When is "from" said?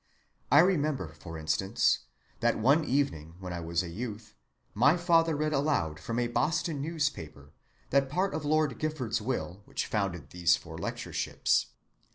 5.99-6.17